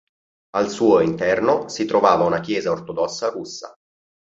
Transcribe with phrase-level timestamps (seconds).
[0.55, 3.77] Al suo interno si trovava una chiesa ortodossa russa.